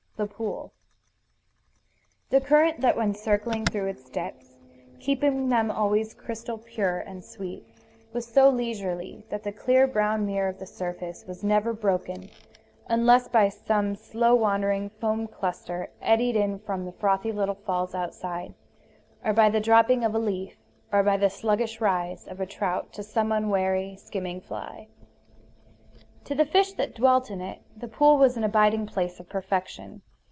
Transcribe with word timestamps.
The 0.17 0.27
Pool 0.27 0.71
The 2.29 2.39
current 2.39 2.79
that 2.81 2.95
went 2.95 3.17
circling 3.17 3.65
through 3.65 3.87
its 3.87 4.07
depths, 4.07 4.55
keeping 4.99 5.49
them 5.49 5.71
always 5.71 6.13
crystal 6.13 6.59
pure 6.59 6.99
and 6.99 7.25
sweet, 7.25 7.65
was 8.13 8.27
so 8.27 8.47
leisurely 8.51 9.25
that 9.31 9.41
the 9.41 9.51
clear 9.51 9.87
brown 9.87 10.27
mirror 10.27 10.47
of 10.47 10.59
the 10.59 10.67
surface 10.67 11.25
was 11.25 11.43
never 11.43 11.73
broken, 11.73 12.29
unless 12.85 13.29
by 13.29 13.49
some 13.49 13.95
slow 13.95 14.35
wandering 14.35 14.89
foam 14.91 15.25
cluster 15.25 15.89
eddied 16.03 16.35
in 16.35 16.59
from 16.59 16.85
the 16.85 16.91
frothy 16.91 17.31
little 17.31 17.55
falls 17.55 17.95
outside, 17.95 18.53
or 19.25 19.33
by 19.33 19.49
the 19.49 19.59
dropping 19.59 20.03
of 20.03 20.13
a 20.13 20.19
leaf, 20.19 20.55
or 20.91 21.01
by 21.01 21.17
the 21.17 21.31
sluggish 21.31 21.81
rise 21.81 22.27
of 22.27 22.39
a 22.39 22.45
trout 22.45 22.93
to 22.93 23.01
some 23.01 23.31
unwary 23.31 23.95
skimming 23.95 24.39
fly. 24.39 24.87
To 26.25 26.35
the 26.35 26.45
fish 26.45 26.73
that 26.73 26.93
dwelt 26.93 27.31
in 27.31 27.41
it 27.41 27.63
the 27.75 27.87
pool 27.87 28.17
was 28.19 28.37
an 28.37 28.43
abiding 28.43 28.85
place 28.85 29.19
of 29.19 29.27
perfection. 29.27 30.03